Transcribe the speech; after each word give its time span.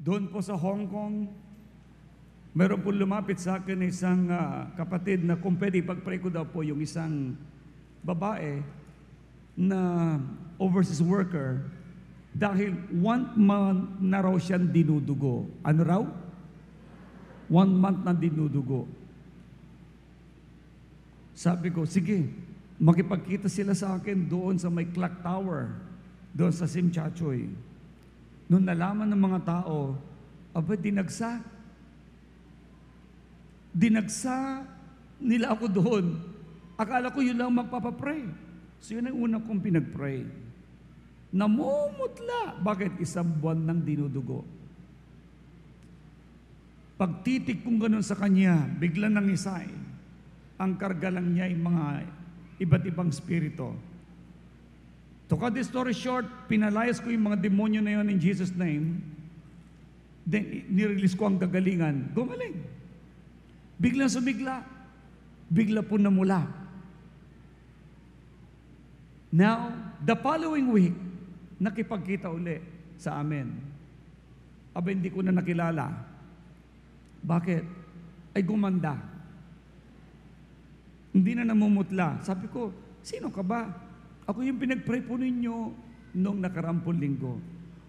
Doon 0.00 0.32
po 0.32 0.40
sa 0.40 0.56
Hong 0.56 0.88
Kong, 0.88 1.28
meron 2.56 2.80
po 2.80 2.88
lumapit 2.88 3.36
sa 3.36 3.60
akin 3.60 3.84
isang 3.84 4.32
ah, 4.32 4.72
kapatid 4.72 5.20
na 5.20 5.36
kung 5.36 5.60
pwede 5.60 5.84
pag-pray 5.84 6.16
ko 6.16 6.32
daw 6.32 6.48
po 6.48 6.64
yung 6.64 6.80
isang 6.80 7.36
babae 8.00 8.64
na 9.60 10.16
overseas 10.56 11.04
worker 11.04 11.68
dahil 12.32 12.80
one 12.96 13.28
month 13.36 14.00
na 14.00 14.24
raw 14.24 14.32
siyang 14.40 14.72
dinudugo. 14.72 15.44
Ano 15.60 15.80
raw? 15.84 16.02
One 17.52 17.72
month 17.76 18.00
na 18.00 18.16
dinudugo. 18.16 18.88
Sabi 21.36 21.68
ko, 21.68 21.84
sige, 21.84 22.24
makipagkita 22.80 23.52
sila 23.52 23.76
sa 23.76 24.00
akin 24.00 24.24
doon 24.24 24.56
sa 24.56 24.72
may 24.72 24.88
clock 24.88 25.20
tower, 25.20 25.76
doon 26.32 26.56
sa 26.56 26.64
Simchachoy. 26.64 27.52
Noong 28.50 28.66
nalaman 28.66 29.06
ng 29.06 29.22
mga 29.30 29.40
tao, 29.46 29.94
aba, 30.50 30.74
dinagsa. 30.74 31.38
Dinagsa 33.70 34.66
nila 35.22 35.54
ako 35.54 35.70
doon. 35.70 36.18
Akala 36.74 37.14
ko 37.14 37.22
yun 37.22 37.38
lang 37.38 37.54
magpapapray. 37.54 38.26
So 38.82 38.98
yun 38.98 39.06
ang 39.06 39.14
una 39.22 39.38
kong 39.38 39.62
pinagpray. 39.62 40.26
Namumutla. 41.30 42.58
Bakit? 42.58 42.98
Isang 42.98 43.30
buwan 43.38 43.62
nang 43.62 43.86
dinudugo. 43.86 44.42
Pagtitik 46.98 47.62
kong 47.62 47.80
ganun 47.80 48.04
sa 48.04 48.18
kanya, 48.18 48.66
bigla 48.66 49.06
nang 49.08 49.30
isay. 49.30 49.70
Ang 50.60 50.76
karga 50.76 51.08
lang 51.08 51.32
niya 51.32 51.48
ay 51.48 51.56
mga 51.56 51.84
iba't 52.60 52.84
ibang 52.84 53.08
spirito. 53.14 53.72
To 55.30 55.38
cut 55.38 55.54
the 55.54 55.62
story 55.62 55.94
short, 55.94 56.26
pinalayas 56.50 56.98
ko 56.98 57.06
yung 57.06 57.30
mga 57.30 57.38
demonyo 57.38 57.78
na 57.78 57.94
yun 57.94 58.10
in 58.10 58.18
Jesus' 58.18 58.50
name. 58.50 58.98
Then, 60.26 60.66
nirelease 60.66 61.14
ko 61.14 61.30
ang 61.30 61.38
gagalingan. 61.38 62.10
Gumaling. 62.10 62.58
Biglang 63.78 64.10
sumigla. 64.10 64.66
Bigla 65.46 65.86
po 65.86 66.02
namula. 66.02 66.50
Now, 69.30 69.70
the 70.02 70.18
following 70.18 70.66
week, 70.74 70.98
nakipagkita 71.62 72.26
uli 72.26 72.58
sa 72.98 73.22
amin. 73.22 73.54
Aba, 74.74 74.90
hindi 74.90 75.14
ko 75.14 75.22
na 75.22 75.30
nakilala. 75.30 75.94
Bakit? 77.22 77.64
Ay 78.34 78.42
gumanda. 78.42 78.98
Hindi 81.14 81.38
na 81.38 81.46
namumutla. 81.46 82.18
Sabi 82.26 82.50
ko, 82.50 82.74
sino 83.06 83.30
ka 83.30 83.46
ba? 83.46 83.89
Ako 84.30 84.46
yung 84.46 84.62
pinag-pray 84.62 85.02
po 85.02 85.18
ninyo 85.18 85.74
noong 86.14 86.38
nakarampung 86.38 87.02
linggo. 87.02 87.42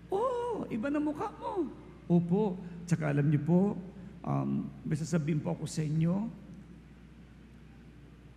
Oh, 0.10 0.66
iba 0.74 0.90
na 0.90 0.98
mukha 0.98 1.30
mo. 1.38 1.70
Opo. 2.10 2.58
Tsaka 2.90 3.14
alam 3.14 3.30
niyo 3.30 3.46
po, 3.46 3.78
um, 4.26 4.66
may 4.82 4.98
sasabihin 4.98 5.38
po 5.38 5.54
ako 5.54 5.70
sa 5.70 5.86
inyo. 5.86 6.26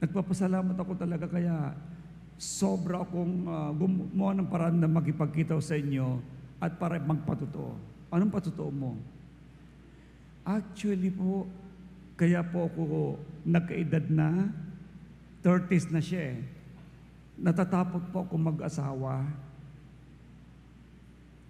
Nagpapasalamat 0.04 0.76
ako 0.76 0.92
talaga 1.00 1.32
kaya 1.32 1.72
sobra 2.36 3.00
akong 3.00 3.48
uh, 3.48 3.72
gumawa 3.72 4.36
ng 4.36 4.48
paraan 4.52 4.76
na 4.84 4.90
magipagkita 4.90 5.56
sa 5.64 5.80
inyo 5.80 6.20
at 6.60 6.76
para 6.76 7.00
magpatotoo. 7.00 7.72
Anong 8.12 8.28
patotoo 8.36 8.68
mo? 8.68 9.00
Actually 10.44 11.08
po, 11.08 11.48
kaya 12.20 12.44
po 12.44 12.68
ako 12.68 13.16
nagkaedad 13.48 14.12
na, 14.12 14.52
30s 15.40 15.88
na 15.88 16.04
siya 16.04 16.36
eh. 16.36 16.53
Natatakot 17.34 18.02
po 18.14 18.22
ako 18.22 18.34
mag-asawa. 18.38 19.26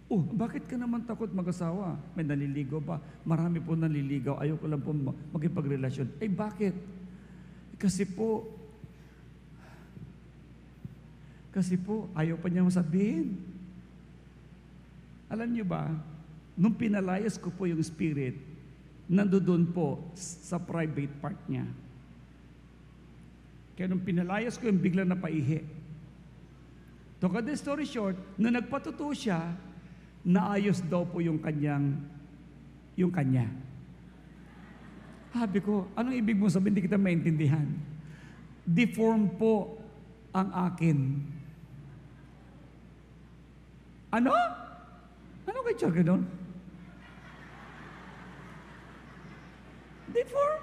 Oh, 0.08 0.20
bakit 0.20 0.68
ka 0.68 0.76
naman 0.76 1.02
takot 1.08 1.32
mag-asawa? 1.32 1.96
May 2.12 2.22
naliligaw 2.28 2.80
pa. 2.80 2.96
Marami 3.24 3.58
po 3.58 3.72
naliligaw. 3.74 4.36
Ayoko 4.38 4.64
lang 4.68 4.84
po 4.84 4.92
makipagrelasyon. 5.32 6.20
Eh 6.20 6.28
bakit? 6.28 6.76
Kasi 7.80 8.04
po, 8.06 8.46
kasi 11.50 11.74
po, 11.80 12.06
ayaw 12.14 12.38
pa 12.38 12.46
niya 12.46 12.66
sabihin. 12.70 13.38
Alam 15.30 15.50
niyo 15.50 15.66
ba, 15.66 15.90
nung 16.54 16.74
pinalayas 16.78 17.34
ko 17.34 17.50
po 17.50 17.66
yung 17.66 17.82
spirit, 17.82 18.38
nandoon 19.10 19.66
po 19.74 19.98
sa 20.14 20.62
private 20.62 21.14
part 21.18 21.38
niya. 21.50 21.66
Kaya 23.74 23.90
nung 23.90 24.06
pinalayas 24.06 24.54
ko 24.54 24.70
yung 24.70 24.78
biglang 24.78 25.10
napaihi. 25.10 25.66
To 27.24 27.32
cut 27.32 27.48
the 27.48 27.56
story 27.56 27.88
short, 27.88 28.20
nung 28.36 28.52
nagpatuto 28.52 29.08
siya, 29.16 29.56
naayos 30.28 30.84
daw 30.84 31.08
po 31.08 31.24
yung 31.24 31.40
kanyang, 31.40 31.96
yung 33.00 33.08
kanya. 33.08 33.48
Sabi 35.32 35.64
ko, 35.64 35.88
anong 35.96 36.20
ibig 36.20 36.36
mo 36.36 36.52
sabihin? 36.52 36.76
Hindi 36.76 36.84
kita 36.84 37.00
maintindihan. 37.00 37.64
Deform 38.68 39.40
po 39.40 39.80
ang 40.36 40.52
akin. 40.52 41.24
Ano? 44.12 44.36
Ano 45.48 45.58
kay 45.64 45.80
Char 45.80 45.96
doon? 45.96 46.28
Deform. 50.12 50.60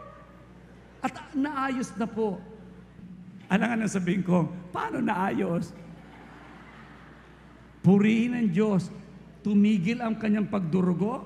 At 1.02 1.14
naayos 1.34 1.90
na 1.98 2.06
po. 2.06 2.38
Ano 3.50 3.64
nga 3.66 3.74
nang 3.74 3.90
sabihin 3.90 4.22
ko? 4.22 4.46
Paano 4.70 5.02
naayos? 5.02 5.81
Purihin 7.82 8.38
ang 8.38 8.50
Diyos. 8.50 8.94
Tumigil 9.42 10.02
ang 10.02 10.18
kanyang 10.18 10.50
pagdurugo. 10.50 11.26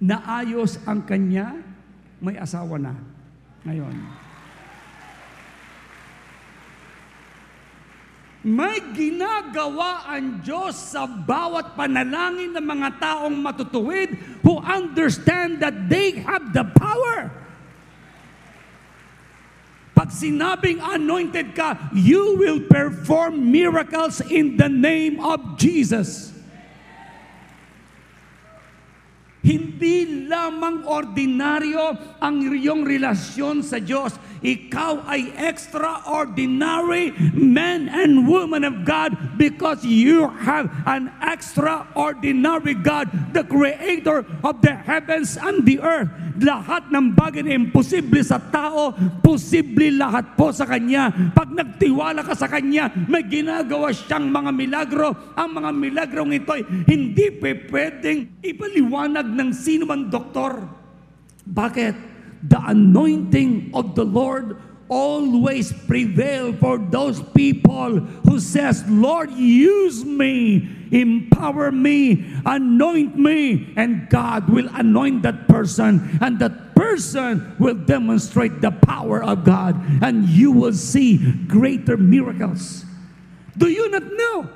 Naayos 0.00 0.80
ang 0.88 1.04
kanya. 1.04 1.56
May 2.20 2.40
asawa 2.40 2.80
na. 2.80 2.96
Ngayon. 3.68 3.96
May 8.40 8.80
ginagawa 8.96 10.08
ang 10.08 10.40
Diyos 10.40 10.72
sa 10.72 11.04
bawat 11.04 11.76
panalangin 11.76 12.56
ng 12.56 12.64
mga 12.64 12.96
taong 12.96 13.36
matutuwid 13.36 14.16
who 14.40 14.56
understand 14.64 15.60
that 15.60 15.92
they 15.92 16.16
have 16.24 16.48
the 16.56 16.64
power. 16.72 17.28
Pag 19.94 20.08
sinabing 20.08 20.80
anointed 20.82 21.54
ka, 21.54 21.76
you 21.92 22.36
will 22.38 22.60
perform 22.60 23.50
miracles 23.50 24.20
in 24.30 24.56
the 24.56 24.68
name 24.68 25.20
of 25.20 25.58
Jesus. 25.58 26.32
Hindi 29.50 30.30
lamang 30.30 30.86
ordinaryo 30.86 31.98
ang 32.22 32.38
iyong 32.38 32.86
relasyon 32.86 33.66
sa 33.66 33.82
Diyos. 33.82 34.14
Ikaw 34.40 35.04
ay 35.10 35.34
extraordinary 35.36 37.12
man 37.34 37.90
and 37.90 38.30
woman 38.30 38.62
of 38.62 38.86
God 38.86 39.12
because 39.36 39.82
you 39.82 40.30
have 40.46 40.70
an 40.86 41.10
extraordinary 41.20 42.78
God, 42.78 43.10
the 43.34 43.42
creator 43.42 44.22
of 44.46 44.62
the 44.62 44.72
heavens 44.72 45.34
and 45.34 45.66
the 45.66 45.82
earth. 45.82 46.08
Lahat 46.40 46.88
ng 46.88 47.12
bagay 47.12 47.44
na 47.44 47.52
imposible 47.52 48.24
sa 48.24 48.40
tao, 48.40 48.96
posible 49.20 49.92
lahat 49.92 50.38
po 50.40 50.48
sa 50.48 50.64
Kanya. 50.64 51.12
Pag 51.36 51.52
nagtiwala 51.52 52.24
ka 52.24 52.32
sa 52.32 52.48
Kanya, 52.48 52.88
may 53.12 53.28
ginagawa 53.28 53.92
siyang 53.92 54.32
mga 54.32 54.50
milagro. 54.56 55.12
Ang 55.36 55.60
mga 55.60 55.70
milagrong 55.76 56.32
ito'y 56.32 56.64
hindi 56.88 57.28
pwedeng 57.42 58.40
ipaliwanag 58.40 59.28
ng 59.40 59.56
sino 59.56 59.88
man 59.88 60.12
doktor. 60.12 60.68
Bakit? 61.48 61.96
The 62.44 62.60
anointing 62.60 63.72
of 63.72 63.96
the 63.96 64.04
Lord 64.04 64.56
always 64.90 65.72
prevail 65.86 66.52
for 66.52 66.76
those 66.76 67.22
people 67.32 68.00
who 68.26 68.40
says, 68.40 68.82
Lord, 68.88 69.30
use 69.30 70.04
me, 70.04 70.68
empower 70.90 71.70
me, 71.70 72.26
anoint 72.44 73.16
me, 73.16 73.72
and 73.76 74.08
God 74.10 74.50
will 74.50 74.68
anoint 74.74 75.22
that 75.22 75.46
person, 75.46 76.18
and 76.20 76.38
that 76.40 76.74
person 76.74 77.54
will 77.58 77.76
demonstrate 77.76 78.60
the 78.60 78.72
power 78.72 79.22
of 79.22 79.44
God, 79.44 79.78
and 80.02 80.26
you 80.28 80.50
will 80.50 80.74
see 80.74 81.18
greater 81.46 81.96
miracles. 81.96 82.84
Do 83.56 83.68
you 83.68 83.88
not 83.90 84.04
know? 84.04 84.48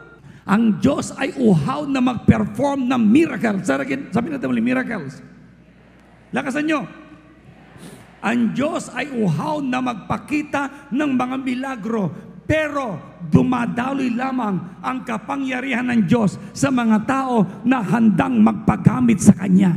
Ang 0.45 0.77
Diyos 0.77 1.17
ay 1.17 1.33
uhaw 1.41 1.89
na 1.89 2.05
mag-perform 2.05 2.85
ng 2.85 3.01
miracles. 3.01 3.65
Sabi 3.65 4.29
natin 4.29 4.53
muli, 4.53 4.61
miracles. 4.61 5.25
Lakasan 6.37 6.69
nyo. 6.69 6.85
Ang 8.21 8.53
Diyos 8.53 8.93
ay 8.93 9.09
uhaw 9.09 9.65
na 9.65 9.81
magpakita 9.81 10.93
ng 10.93 11.11
mga 11.17 11.37
milagro. 11.41 12.13
Pero 12.45 13.17
dumadaloy 13.25 14.13
lamang 14.13 14.85
ang 14.85 15.01
kapangyarihan 15.01 15.89
ng 15.89 16.05
Diyos 16.05 16.37
sa 16.53 16.69
mga 16.69 17.09
tao 17.09 17.65
na 17.65 17.81
handang 17.81 18.37
magpagamit 18.45 19.25
sa 19.25 19.33
Kanya. 19.33 19.73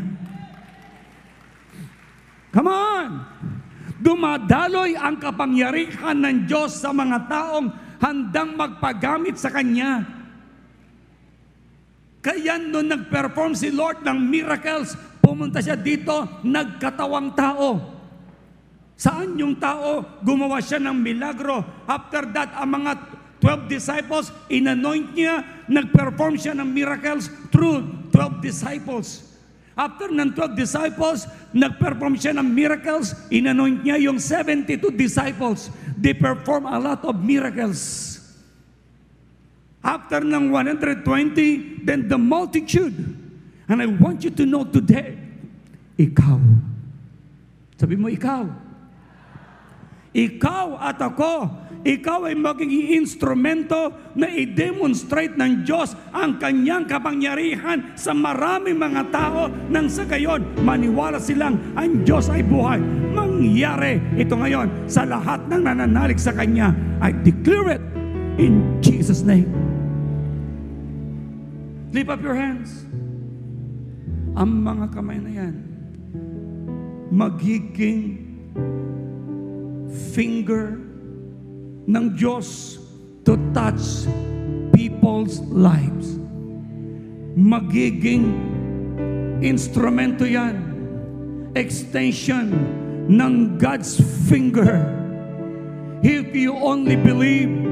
Come 2.52 2.68
on! 2.68 3.10
Dumadaloy 4.04 5.00
ang 5.00 5.16
kapangyarihan 5.16 6.20
ng 6.20 6.38
Diyos 6.44 6.76
sa 6.76 6.92
mga 6.92 7.24
taong 7.32 7.68
handang 8.04 8.56
magpagamit 8.60 9.40
sa 9.40 9.48
Kanya. 9.48 10.17
Kaya 12.28 12.60
nung 12.60 12.92
nag-perform 12.92 13.56
si 13.56 13.72
Lord 13.72 14.04
ng 14.04 14.20
miracles, 14.20 15.00
pumunta 15.24 15.64
siya 15.64 15.80
dito, 15.80 16.28
nagkatawang 16.44 17.32
tao. 17.32 17.80
Saan 19.00 19.40
yung 19.40 19.56
tao? 19.56 20.20
Gumawa 20.20 20.60
siya 20.60 20.76
ng 20.84 20.92
milagro. 20.92 21.64
After 21.88 22.28
that, 22.36 22.52
ang 22.60 22.84
mga 22.84 22.92
12 23.40 23.72
disciples, 23.72 24.36
inanoint 24.52 25.16
niya, 25.16 25.40
nag-perform 25.72 26.36
siya 26.36 26.52
ng 26.52 26.68
miracles 26.68 27.32
through 27.48 27.80
12 28.12 28.44
disciples. 28.44 29.24
After 29.80 30.12
ng 30.12 30.36
12 30.36 30.52
disciples, 30.60 31.32
nag-perform 31.56 32.20
siya 32.20 32.36
ng 32.36 32.48
miracles, 32.52 33.16
inanoint 33.32 33.88
niya 33.88 34.04
yung 34.04 34.20
72 34.20 34.92
disciples. 35.00 35.72
They 35.96 36.12
perform 36.12 36.68
a 36.68 36.76
lot 36.76 37.08
of 37.08 37.24
miracles. 37.24 38.17
After 39.86 40.26
ng 40.26 40.50
120, 40.52 41.86
then 41.86 42.10
the 42.10 42.18
multitude. 42.18 42.98
And 43.68 43.84
I 43.84 43.88
want 43.88 44.24
you 44.24 44.32
to 44.32 44.44
know 44.48 44.64
today, 44.64 45.16
ikaw. 46.00 46.40
Sabi 47.78 47.96
mo, 48.00 48.10
ikaw. 48.10 48.48
Ikaw 50.18 50.68
at 50.82 50.98
ako, 50.98 51.46
ikaw 51.86 52.26
ay 52.26 52.34
magiging 52.34 52.98
instrumento 52.98 53.94
na 54.18 54.26
i-demonstrate 54.34 55.38
ng 55.38 55.62
Diyos 55.62 55.94
ang 56.10 56.42
kanyang 56.42 56.90
kapangyarihan 56.90 57.94
sa 57.94 58.18
maraming 58.18 58.82
mga 58.82 59.14
tao 59.14 59.46
nang 59.70 59.86
sa 59.86 60.10
gayon 60.10 60.42
maniwala 60.66 61.22
silang 61.22 61.60
ang 61.78 62.02
Diyos 62.02 62.34
ay 62.34 62.42
buhay. 62.42 62.82
Mangyari 63.14 64.02
ito 64.18 64.34
ngayon 64.34 64.90
sa 64.90 65.06
lahat 65.06 65.46
ng 65.46 65.62
nananalig 65.62 66.18
sa 66.18 66.34
Kanya. 66.34 66.74
I 66.98 67.14
declare 67.14 67.78
it 67.78 67.97
in 68.38 68.82
Jesus' 68.82 69.22
name. 69.22 69.50
Lift 71.92 72.10
up 72.10 72.22
your 72.22 72.38
hands. 72.38 72.86
Ang 74.38 74.62
mga 74.62 74.94
kamay 74.94 75.18
na 75.18 75.32
yan, 75.34 75.56
magiging 77.10 78.22
finger 80.14 80.78
ng 81.90 82.06
Diyos 82.14 82.78
to 83.26 83.34
touch 83.50 84.06
people's 84.78 85.42
lives. 85.50 86.22
Magiging 87.34 88.30
instrumento 89.42 90.22
yan, 90.22 90.62
extension 91.58 92.54
ng 93.10 93.58
God's 93.58 93.98
finger. 94.30 94.86
If 96.06 96.38
you 96.38 96.54
only 96.54 96.94
believe 96.94 97.67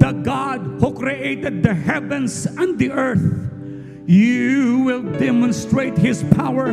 the 0.00 0.16
God 0.24 0.80
who 0.80 0.96
created 0.96 1.62
the 1.62 1.76
heavens 1.76 2.48
and 2.48 2.80
the 2.80 2.90
earth, 2.90 3.22
you 4.08 4.82
will 4.88 5.04
demonstrate 5.20 5.94
His 6.00 6.24
power. 6.34 6.72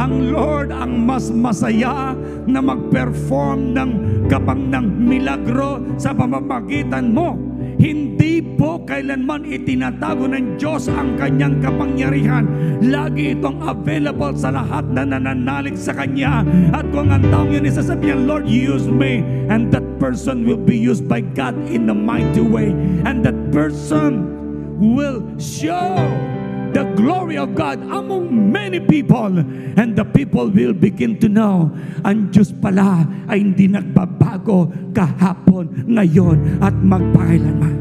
Ang 0.00 0.32
Lord 0.32 0.72
ang 0.72 1.04
mas 1.04 1.28
masaya 1.28 2.16
na 2.48 2.64
mag-perform 2.64 3.76
ng 3.76 3.90
kapang 4.30 4.72
ng 4.72 4.86
milagro 4.88 5.84
sa 6.00 6.16
pamamagitan 6.16 7.12
mo. 7.12 7.36
Hindi 7.82 8.38
po 8.54 8.78
kailanman 8.86 9.42
itinatago 9.42 10.30
ng 10.30 10.54
Diyos 10.54 10.86
ang 10.86 11.18
kanyang 11.18 11.58
kapangyarihan. 11.58 12.46
Lagi 12.78 13.34
itong 13.34 13.58
available 13.58 14.38
sa 14.38 14.54
lahat 14.54 14.86
na 14.94 15.02
nananalig 15.02 15.74
sa 15.74 15.90
Kanya. 15.90 16.46
At 16.70 16.86
kung 16.94 17.10
ang 17.10 17.26
taong 17.26 17.50
yun 17.50 17.66
isasabihan, 17.66 18.22
Lord, 18.22 18.46
use 18.46 18.86
me. 18.86 19.26
And 19.50 19.74
that 19.74 19.81
person 20.02 20.42
will 20.42 20.58
be 20.58 20.74
used 20.74 21.06
by 21.06 21.22
God 21.22 21.54
in 21.70 21.86
a 21.86 21.94
mighty 21.94 22.42
way. 22.42 22.74
And 23.06 23.22
that 23.22 23.38
person 23.54 24.26
will 24.82 25.22
show 25.38 25.94
the 26.74 26.82
glory 26.98 27.38
of 27.38 27.54
God 27.54 27.78
among 27.86 28.50
many 28.50 28.82
people 28.82 29.30
and 29.78 29.94
the 29.94 30.02
people 30.02 30.50
will 30.50 30.74
begin 30.74 31.22
to 31.22 31.30
know 31.30 31.70
ang 32.02 32.34
Diyos 32.34 32.50
pala 32.50 33.06
ay 33.30 33.46
hindi 33.46 33.70
nagbabago 33.70 34.90
kahapon, 34.90 35.86
ngayon 35.86 36.58
at 36.58 36.74
magpakailanman. 36.74 37.76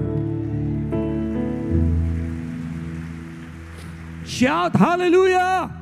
Shout 4.22 4.78
hallelujah! 4.78 5.74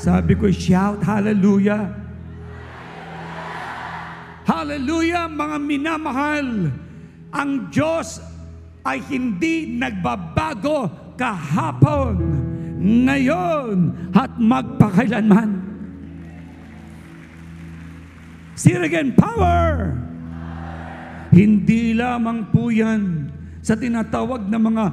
Sabi 0.00 0.34
ko, 0.34 0.50
shout 0.50 1.04
hallelujah! 1.06 2.07
Hallelujah, 4.48 5.28
mga 5.28 5.56
minamahal! 5.60 6.72
Ang 7.28 7.50
Diyos 7.68 8.16
ay 8.80 9.04
hindi 9.12 9.76
nagbabago 9.76 10.88
kahapon, 11.20 12.16
ngayon, 12.80 13.92
at 14.16 14.32
magpakailanman. 14.40 15.52
It 18.56 18.80
again, 18.80 19.12
power! 19.12 19.92
Hindi 21.28 21.92
lamang 21.92 22.48
po 22.48 22.72
yan 22.72 23.28
sa 23.60 23.76
tinatawag 23.76 24.48
na 24.48 24.56
mga 24.56 24.86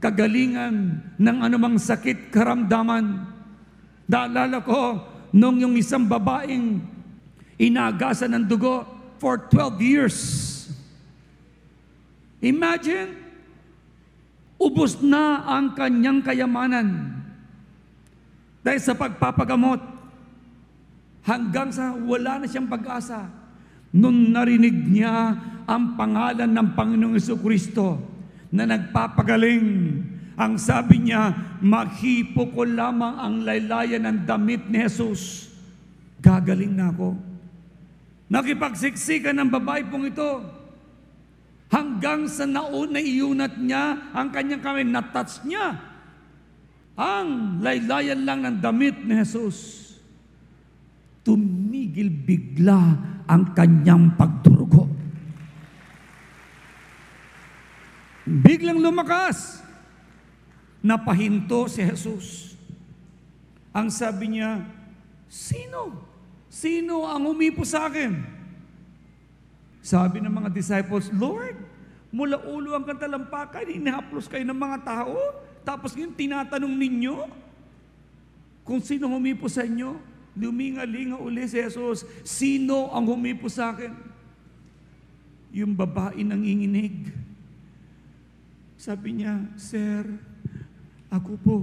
kagalingan 0.00 1.04
ng 1.20 1.36
anumang 1.44 1.76
sakit 1.76 2.32
karamdaman. 2.32 3.20
Naalala 4.08 4.64
ko, 4.64 4.96
nung 5.36 5.60
yung 5.60 5.76
isang 5.76 6.08
babaeng 6.08 6.97
inagasan 7.58 8.32
ng 8.38 8.44
dugo 8.46 8.86
for 9.18 9.36
12 9.50 9.82
years. 9.82 10.16
Imagine, 12.38 13.18
ubos 14.62 15.02
na 15.02 15.42
ang 15.42 15.74
kanyang 15.74 16.22
kayamanan 16.22 17.18
dahil 18.62 18.78
sa 18.78 18.94
pagpapagamot 18.94 19.82
hanggang 21.26 21.74
sa 21.74 21.98
wala 21.98 22.42
na 22.42 22.46
siyang 22.46 22.70
pag-asa. 22.70 23.26
Nung 23.90 24.30
narinig 24.30 24.86
niya 24.86 25.34
ang 25.66 25.98
pangalan 25.98 26.48
ng 26.48 26.68
Panginoong 26.78 27.18
Kristo 27.42 27.98
na 28.54 28.64
nagpapagaling, 28.70 29.66
ang 30.38 30.54
sabi 30.54 31.02
niya, 31.02 31.34
maghipo 31.58 32.46
ko 32.54 32.62
lamang 32.62 33.18
ang 33.18 33.34
laylayan 33.42 34.06
ng 34.06 34.18
damit 34.22 34.70
ni 34.70 34.78
Jesus. 34.86 35.50
Gagaling 36.22 36.78
na 36.78 36.94
ako. 36.94 37.27
Nakipagsiksikan 38.28 39.40
ng 39.40 39.48
babae 39.48 39.88
pong 39.88 40.12
ito. 40.12 40.44
Hanggang 41.68 42.28
sa 42.28 42.44
nauna 42.48 43.00
iunat 43.00 43.56
niya 43.60 44.12
ang 44.12 44.28
kanyang 44.32 44.60
kamay, 44.60 44.84
natouch 44.84 45.44
niya. 45.48 45.76
Ang 46.96 47.60
laylayan 47.64 48.24
lang 48.24 48.44
ng 48.44 48.56
damit 48.60 49.00
ni 49.04 49.16
Jesus. 49.16 49.88
Tumigil 51.24 52.08
bigla 52.08 52.80
ang 53.28 53.52
kanyang 53.52 54.12
pagdurugo. 54.16 54.88
Biglang 58.28 58.80
lumakas. 58.80 59.64
Napahinto 60.84 61.68
si 61.68 61.84
Jesus. 61.84 62.56
Ang 63.72 63.88
sabi 63.88 64.36
niya, 64.36 64.64
Sino? 65.28 65.92
Sino 65.92 66.07
ang 67.06 67.22
umipo 67.30 67.62
sa 67.62 67.86
akin? 67.86 68.18
Sabi 69.78 70.18
ng 70.18 70.32
mga 70.32 70.50
disciples, 70.50 71.06
Lord, 71.14 71.54
mula 72.10 72.40
ulo 72.44 72.74
ang 72.74 72.82
katalampakan, 72.82 73.68
inihaplos 73.68 74.26
kayo 74.26 74.42
ng 74.42 74.58
mga 74.58 74.78
tao, 74.82 75.16
tapos 75.62 75.94
ngayon 75.94 76.18
tinatanong 76.18 76.74
ninyo 76.74 77.16
kung 78.66 78.82
sino 78.82 79.08
humipo 79.08 79.46
sa 79.46 79.64
inyo. 79.64 79.96
Luminga-linga 80.38 81.18
uli 81.18 81.46
si 81.50 81.58
Jesus, 81.58 82.06
sino 82.22 82.94
ang 82.94 83.06
humipo 83.10 83.50
sa 83.50 83.74
akin? 83.74 83.90
Yung 85.50 85.74
babae 85.74 86.22
nanginginig. 86.22 87.10
Sabi 88.78 89.18
niya, 89.18 89.34
Sir, 89.58 90.06
ako 91.10 91.32
po. 91.42 91.58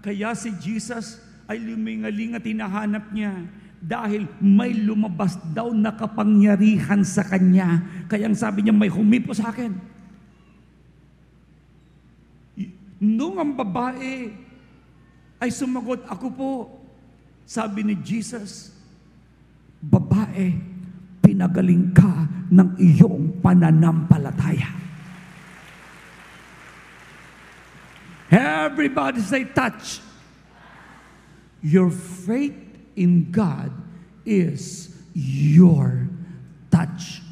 Kaya 0.00 0.32
si 0.32 0.48
Jesus 0.56 1.20
ay 1.52 1.60
lumingaling 1.60 2.32
at 2.32 2.44
hinahanap 2.48 3.12
niya 3.12 3.44
dahil 3.82 4.30
may 4.40 4.72
lumabas 4.72 5.36
daw 5.52 5.74
na 5.74 5.92
kapangyarihan 5.92 7.02
sa 7.02 7.26
kanya. 7.26 7.82
Kaya 8.06 8.30
ang 8.30 8.38
sabi 8.38 8.64
niya, 8.64 8.72
may 8.72 8.88
humipo 8.88 9.34
sa 9.34 9.50
akin. 9.50 9.74
Nung 13.02 13.42
ang 13.42 13.58
babae 13.58 14.30
ay 15.42 15.50
sumagot, 15.50 16.06
ako 16.06 16.26
po, 16.30 16.50
sabi 17.42 17.82
ni 17.82 17.98
Jesus, 17.98 18.70
babae, 19.82 20.54
pinagaling 21.18 21.90
ka 21.90 22.30
ng 22.54 22.78
iyong 22.78 23.42
pananampalataya. 23.42 24.70
Everybody 28.30 29.20
say 29.20 29.42
touch. 29.50 30.11
Your 31.62 31.94
faith 31.94 32.58
in 32.98 33.30
God 33.30 33.70
is 34.26 34.90
your 35.14 36.10
touch. 36.66 37.22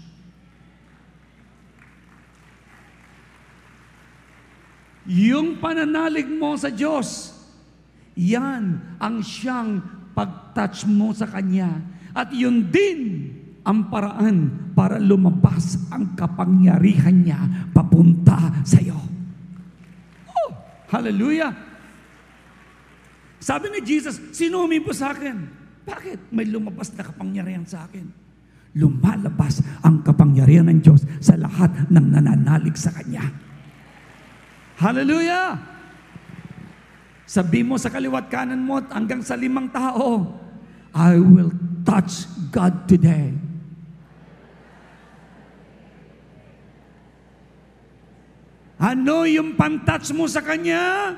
Yung 5.11 5.59
pananalig 5.59 6.31
mo 6.31 6.55
sa 6.55 6.71
Diyos, 6.71 7.35
yan 8.15 8.79
ang 9.03 9.19
siyang 9.19 9.83
pag-touch 10.15 10.87
mo 10.87 11.11
sa 11.11 11.27
Kanya. 11.27 11.83
At 12.15 12.31
yun 12.31 12.71
din 12.71 13.35
ang 13.67 13.91
paraan 13.91 14.71
para 14.79 15.03
lumabas 15.03 15.91
ang 15.91 16.15
kapangyarihan 16.15 17.27
niya 17.27 17.41
papunta 17.75 18.63
sa 18.63 18.79
iyo. 18.79 18.99
Oh, 20.31 20.51
hallelujah! 20.95 21.70
Sabi 23.41 23.73
ni 23.73 23.81
Jesus, 23.81 24.21
sino 24.37 24.69
po 24.85 24.93
sa 24.93 25.17
akin? 25.17 25.37
Bakit? 25.89 26.29
May 26.29 26.45
lumabas 26.45 26.93
na 26.93 27.09
kapangyarihan 27.09 27.65
sa 27.65 27.89
akin. 27.89 28.05
Lumalabas 28.77 29.65
ang 29.83 30.05
kapangyarihan 30.05 30.69
ng 30.69 30.79
Diyos 30.85 31.03
sa 31.19 31.35
lahat 31.35 31.89
ng 31.89 32.07
nananalig 32.15 32.77
sa 32.77 32.93
Kanya. 32.93 33.25
Hallelujah! 34.79 35.59
Sabi 37.27 37.65
mo 37.65 37.81
sa 37.81 37.91
kaliwat 37.91 38.29
kanan 38.29 38.63
mo 38.63 38.79
hanggang 38.93 39.25
sa 39.25 39.35
limang 39.35 39.73
tao, 39.73 40.37
I 40.93 41.17
will 41.19 41.51
touch 41.83 42.29
God 42.53 42.87
today. 42.87 43.35
Ano 48.81 49.29
yung 49.29 49.61
pantouch 49.61 50.11
mo 50.17 50.25
sa 50.25 50.41
Kanya? 50.41 51.13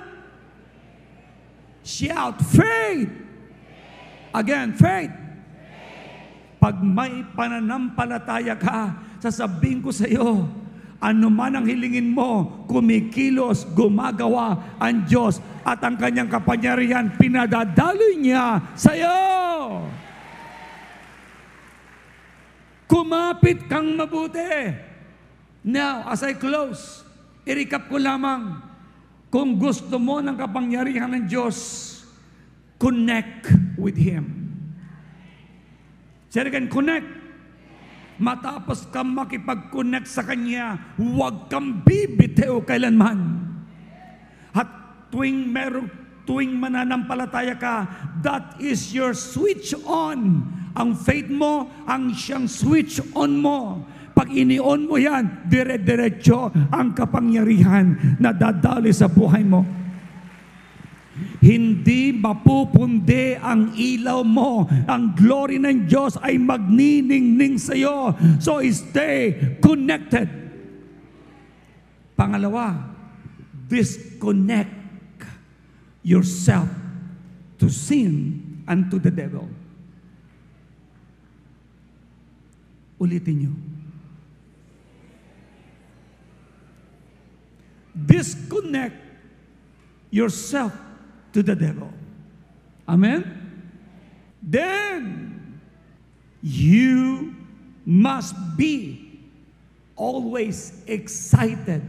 Shout, 1.82 2.38
faith! 2.46 3.10
Again, 4.30 4.72
faith! 4.78 5.12
Pag 6.62 6.78
may 6.78 7.26
pananampalataya 7.34 8.54
ka, 8.54 8.94
sasabihin 9.18 9.82
ko 9.82 9.90
sa 9.90 10.06
iyo, 10.06 10.46
ano 11.02 11.26
man 11.26 11.58
ang 11.58 11.66
hilingin 11.66 12.14
mo, 12.14 12.62
kumikilos, 12.70 13.66
gumagawa 13.74 14.78
ang 14.78 15.02
Diyos 15.02 15.42
at 15.66 15.82
ang 15.82 15.98
kanyang 15.98 16.30
kapangyarihan, 16.30 17.18
pinadadaloy 17.18 18.14
niya 18.22 18.62
sa 18.78 18.94
iyo. 18.94 19.18
Kumapit 22.86 23.66
kang 23.66 23.98
mabuti. 23.98 24.70
Now, 25.66 26.06
as 26.06 26.22
I 26.22 26.38
close, 26.38 27.02
i-recap 27.42 27.90
ko 27.90 27.98
lamang, 27.98 28.62
kung 29.32 29.56
gusto 29.56 29.96
mo 29.96 30.20
ng 30.20 30.36
kapangyarihan 30.36 31.08
ng 31.16 31.24
Diyos, 31.24 31.56
connect 32.76 33.48
with 33.80 33.96
Him. 33.96 34.28
Say 36.28 36.44
again, 36.44 36.68
connect. 36.68 37.08
Matapos 38.20 38.84
kang 38.92 39.16
makipag-connect 39.16 40.04
sa 40.04 40.20
Kanya, 40.20 40.76
huwag 41.00 41.48
kang 41.48 41.80
bibitew 41.80 42.60
kailanman. 42.68 43.40
At 44.52 44.68
tuwing 45.08 45.48
merong 45.48 45.88
tuwing 46.28 46.52
mananampalataya 46.54 47.56
ka, 47.56 47.88
that 48.20 48.60
is 48.60 48.92
your 48.92 49.16
switch 49.16 49.74
on. 49.88 50.44
Ang 50.76 50.92
faith 50.92 51.32
mo, 51.32 51.72
ang 51.88 52.12
siyang 52.12 52.44
switch 52.46 53.00
on 53.16 53.40
mo. 53.40 53.82
Pag 54.12 54.28
ini-on 54.28 54.84
mo 54.84 55.00
yan, 55.00 55.48
dire-diretso 55.48 56.52
ang 56.68 56.92
kapangyarihan 56.92 58.16
na 58.20 58.30
dadali 58.32 58.92
sa 58.92 59.08
buhay 59.08 59.40
mo. 59.44 59.64
Hindi 61.42 62.14
mapupundi 62.16 63.36
ang 63.36 63.76
ilaw 63.76 64.20
mo. 64.24 64.64
Ang 64.68 65.12
glory 65.12 65.60
ng 65.60 65.84
Diyos 65.84 66.16
ay 66.20 66.40
magniningning 66.40 67.60
sa 67.60 67.76
iyo. 67.76 68.16
So 68.40 68.60
stay 68.64 69.56
connected. 69.60 70.28
Pangalawa, 72.16 72.94
disconnect 73.68 74.72
yourself 76.04 76.68
to 77.58 77.68
sin 77.68 78.42
and 78.66 78.90
to 78.90 78.98
the 79.02 79.10
devil. 79.10 79.48
Ulitin 83.02 83.36
niyo. 83.42 83.71
Disconnect 87.92 88.96
yourself 90.10 90.72
to 91.32 91.42
the 91.42 91.56
devil. 91.56 91.92
Amen? 92.88 93.24
Then 94.42 95.60
you 96.42 97.34
must 97.86 98.34
be 98.56 99.20
always 99.94 100.82
excited 100.86 101.82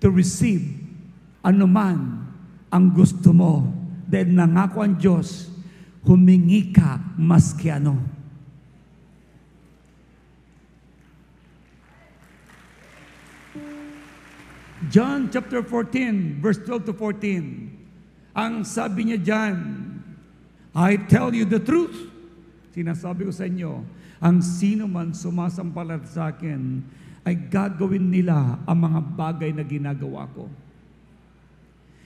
to 0.00 0.10
receive 0.10 0.66
anuman 1.40 2.26
ang 2.68 2.90
gusto 2.92 3.32
mo. 3.32 3.64
Dahil 4.12 4.34
nangako 4.36 4.84
ang 4.84 5.00
Diyos, 5.00 5.48
humingi 6.04 6.74
ka 6.74 7.00
maski 7.16 7.72
ano. 7.72 8.11
John 14.92 15.32
chapter 15.32 15.64
14, 15.64 16.44
verse 16.44 16.60
12 16.68 16.92
to 16.92 16.94
14. 17.00 18.36
Ang 18.36 18.60
sabi 18.60 19.08
niya 19.08 19.16
dyan, 19.24 19.56
I 20.76 21.00
tell 21.08 21.32
you 21.32 21.48
the 21.48 21.56
truth. 21.56 21.96
Sinasabi 22.76 23.24
ko 23.24 23.32
sa 23.32 23.48
inyo, 23.48 23.80
ang 24.20 24.44
sino 24.44 24.84
man 24.84 25.16
sumasampalat 25.16 26.04
sa 26.12 26.28
akin, 26.28 26.84
ay 27.24 27.40
gagawin 27.48 28.04
nila 28.04 28.60
ang 28.68 28.78
mga 28.84 29.00
bagay 29.16 29.50
na 29.56 29.64
ginagawa 29.64 30.28
ko. 30.36 30.52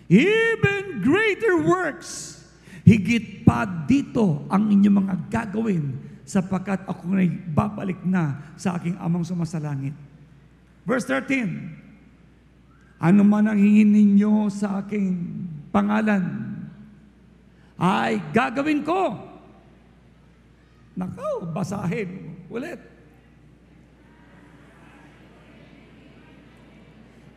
Even 0.07 1.03
greater 1.03 1.67
works, 1.67 2.39
higit 2.87 3.43
pa 3.43 3.67
dito 3.67 4.47
ang 4.47 4.71
inyong 4.71 4.97
mga 5.03 5.15
gagawin 5.27 5.91
sapagkat 6.23 6.87
ako 6.87 7.19
ay 7.19 7.35
babalik 7.51 7.99
na 8.07 8.55
sa 8.55 8.79
aking 8.79 8.95
amang 9.03 9.27
sumasalangit. 9.27 9.95
Verse 10.87 11.03
13, 11.03 11.86
ano 12.97 13.21
man 13.25 13.49
ang 13.49 13.61
hingin 13.61 13.93
ninyo 13.93 14.49
sa 14.49 14.81
aking 14.81 15.13
pangalan, 15.69 16.25
ay 17.77 18.17
gagawin 18.33 18.81
ko. 18.81 19.21
Nakaw, 20.97 21.45
basahin. 21.53 22.41
Ulit. 22.49 22.81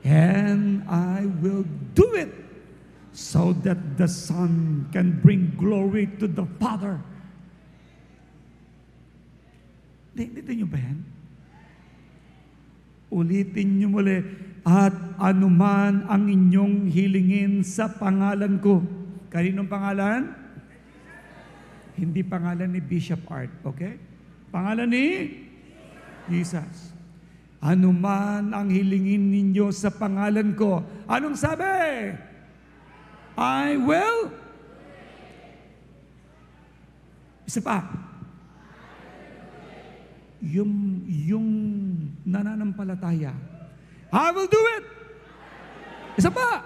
And 0.07 0.87
I 0.87 1.27
will 1.43 1.67
do 1.91 2.07
it 2.15 2.31
so 3.11 3.51
that 3.67 3.99
the 3.99 4.07
Son 4.07 4.87
can 4.95 5.19
bring 5.19 5.51
glory 5.59 6.07
to 6.23 6.25
the 6.25 6.47
Father. 6.55 7.03
Dito 10.15 10.51
nyo 10.55 10.67
ba 10.71 10.79
yan? 10.79 10.99
Ulitin 13.11 13.79
nyo 13.79 13.87
muli 13.99 14.23
at 14.69 14.93
anuman 15.17 16.05
ang 16.05 16.29
inyong 16.29 16.93
hilingin 16.93 17.65
sa 17.65 17.89
pangalan 17.89 18.61
ko. 18.61 18.85
Kaninong 19.33 19.65
pangalan? 19.65 20.29
Hindi 21.97 22.21
pangalan 22.21 22.69
ni 22.69 22.77
Bishop 22.77 23.25
Art, 23.33 23.49
okay? 23.65 23.97
Pangalan 24.53 24.93
ni 24.93 25.07
Jesus. 26.29 26.93
Anuman 27.57 28.53
ang 28.53 28.69
hilingin 28.69 29.33
ninyo 29.33 29.73
sa 29.73 29.89
pangalan 29.89 30.53
ko. 30.53 30.85
Anong 31.09 31.33
sabi? 31.33 32.13
I 33.33 33.73
will. 33.73 34.29
Isa 37.49 37.59
pa. 37.65 37.89
Yung, 40.45 41.03
yung 41.09 41.49
nananampalataya 42.21 43.58
I 44.09 44.33
will 44.33 44.49
do 44.49 44.61
it. 44.77 44.83
Isa 46.17 46.33
pa. 46.33 46.65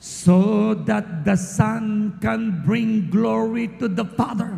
So 0.00 0.72
that 0.88 1.28
the 1.28 1.36
Son 1.36 2.16
can 2.24 2.64
bring 2.64 3.12
glory 3.12 3.68
to 3.76 3.86
the 3.86 4.08
Father. 4.16 4.56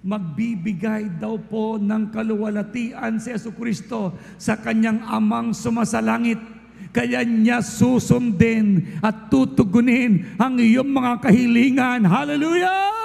Magbibigay 0.00 1.20
daw 1.20 1.36
po 1.36 1.76
ng 1.76 2.08
kaluwalhatian 2.08 3.20
si 3.20 3.28
Yesu 3.34 3.52
Kristo 3.52 4.16
sa 4.40 4.56
kanyang 4.56 5.04
amang 5.04 5.52
sumasalangit. 5.52 6.40
Kaya 6.88 7.20
niya 7.20 7.60
susundin 7.60 8.96
at 9.04 9.28
tutugunin 9.28 10.40
ang 10.40 10.56
iyong 10.56 10.88
mga 10.88 11.28
kahilingan. 11.28 12.08
Hallelujah! 12.08 12.97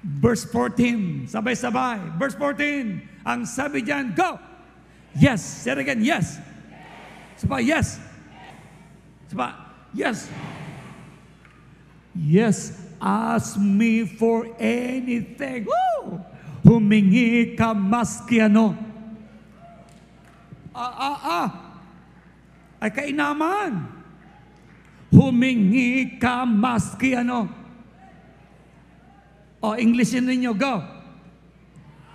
Verse 0.00 0.48
14, 0.48 1.28
sabay-sabay. 1.28 2.16
Verse 2.16 2.32
14, 2.36 3.24
ang 3.24 3.44
sabi 3.44 3.84
diyan, 3.84 4.16
go! 4.16 4.40
Yes. 5.12 5.42
Say 5.42 5.76
it 5.76 5.84
again, 5.84 6.00
yes. 6.00 6.40
Saba, 7.36 7.60
yes. 7.60 8.00
Saba, 9.28 9.54
yes. 9.92 10.30
Yes, 12.16 12.72
ask 12.96 13.60
me 13.60 14.08
for 14.08 14.48
anything. 14.56 15.68
Woo! 15.68 16.20
humingi 16.64 17.56
ka 17.56 17.72
maski 17.72 18.44
ano. 18.44 18.76
Ah, 20.70 20.94
ah, 20.94 21.18
ah. 21.20 21.48
Ay 22.80 22.90
kainaman. 22.92 23.84
Humingi 25.10 26.16
ka 26.22 26.46
maski 26.46 27.18
ano. 27.18 27.59
O, 29.60 29.76
Englishin 29.76 30.24
ninyo, 30.24 30.56
go. 30.56 30.80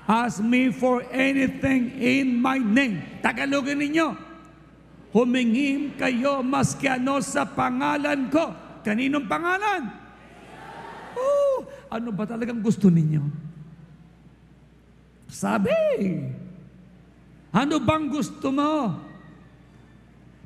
Ask 0.06 0.42
me 0.42 0.70
for 0.70 1.02
anything 1.10 1.94
in 1.98 2.38
my 2.38 2.62
name. 2.62 3.22
Tagalogin 3.26 3.82
ninyo. 3.82 4.14
Humingin 5.14 5.98
kayo 5.98 6.46
maski 6.46 6.86
ano 6.86 7.22
sa 7.22 7.46
pangalan 7.46 8.30
ko. 8.30 8.54
Kaninong 8.86 9.26
pangalan? 9.26 9.90
Oh, 11.18 11.66
ano 11.90 12.14
ba 12.14 12.28
talagang 12.30 12.62
gusto 12.62 12.92
ninyo? 12.92 13.24
Sabi. 15.26 15.74
Ano 17.56 17.82
bang 17.82 18.06
gusto 18.12 18.52
mo? 18.54 18.94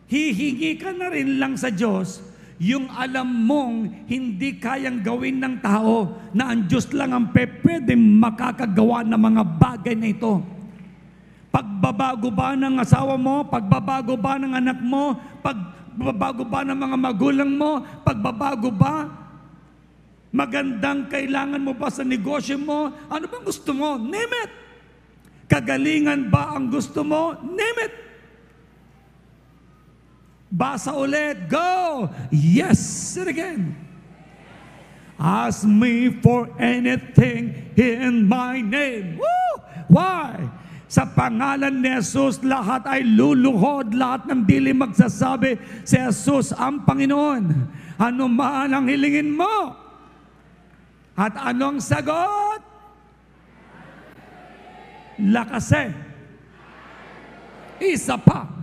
Hihingi 0.08 0.78
ka 0.80 0.96
na 0.96 1.12
rin 1.12 1.36
lang 1.36 1.60
sa 1.60 1.68
Diyos 1.74 2.22
yung 2.60 2.92
alam 2.92 3.24
mong 3.24 4.04
hindi 4.12 4.60
kayang 4.60 5.00
gawin 5.00 5.40
ng 5.40 5.64
tao 5.64 6.12
na 6.36 6.52
ang 6.52 6.68
Diyos 6.68 6.92
lang 6.92 7.16
ang 7.16 7.32
pwede 7.32 7.96
makakagawa 7.96 9.08
ng 9.08 9.16
mga 9.16 9.44
bagay 9.56 9.96
na 9.96 10.12
ito. 10.12 10.44
Pagbabago 11.50 12.28
ba 12.28 12.60
ng 12.60 12.76
asawa 12.84 13.16
mo? 13.16 13.48
Pagbabago 13.48 14.20
ba 14.20 14.36
ng 14.36 14.54
anak 14.60 14.78
mo? 14.84 15.16
Pagbabago 15.40 16.44
ba 16.44 16.68
ng 16.68 16.78
mga 16.78 16.98
magulang 17.00 17.52
mo? 17.56 17.80
Pagbabago 18.04 18.70
ba? 18.76 19.08
Magandang 20.30 21.10
kailangan 21.10 21.64
mo 21.64 21.74
ba 21.74 21.88
sa 21.88 22.04
negosyo 22.04 22.60
mo? 22.60 22.92
Ano 23.08 23.26
bang 23.26 23.46
gusto 23.48 23.72
mo? 23.74 23.98
Name 23.98 24.36
it! 24.46 24.52
Kagalingan 25.50 26.30
ba 26.30 26.54
ang 26.54 26.70
gusto 26.70 27.02
mo? 27.02 27.34
Name 27.42 27.80
it! 27.88 28.09
Basa 30.50 30.98
ulit. 30.98 31.46
Go! 31.46 32.10
Yes! 32.34 32.82
Say 32.82 33.22
it 33.22 33.30
again. 33.30 33.78
Ask 35.20 35.68
me 35.68 36.10
for 36.24 36.50
anything 36.58 37.54
in 37.78 38.26
my 38.26 38.58
name. 38.58 39.22
Woo! 39.22 39.52
Why? 39.92 40.50
Sa 40.90 41.06
pangalan 41.06 41.86
ni 41.86 41.92
Jesus, 42.02 42.42
lahat 42.42 42.82
ay 42.90 43.06
luluhod, 43.06 43.94
lahat 43.94 44.26
ng 44.26 44.42
dili 44.42 44.74
magsasabi, 44.74 45.54
si 45.86 46.02
Jesus 46.02 46.50
ang 46.58 46.82
Panginoon. 46.82 47.46
Ano 48.02 48.26
man 48.26 48.74
ang 48.74 48.90
hilingin 48.90 49.30
mo? 49.38 49.76
At 51.14 51.36
anong 51.36 51.78
sagot? 51.84 52.64
Lakase. 55.20 55.94
Isa 57.84 58.18
pa 58.18 58.59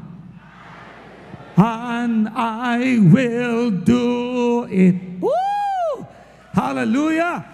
and 1.57 2.29
I 2.37 3.01
will 3.01 3.73
do 3.73 4.69
it. 4.69 4.97
Woo! 5.21 6.05
Hallelujah! 6.53 7.45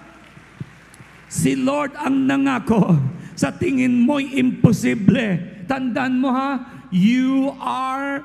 Si 1.31 1.55
Lord 1.55 1.95
ang 1.97 2.27
nangako. 2.27 2.99
Sa 3.39 3.55
tingin 3.55 4.05
mo'y 4.05 4.37
imposible. 4.37 5.65
Tandaan 5.65 6.21
mo 6.21 6.29
ha, 6.35 6.51
you 6.93 7.55
are 7.63 8.21